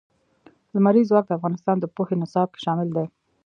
[0.73, 3.05] لمریز ځواک د افغانستان د پوهنې نصاب کې شامل دي.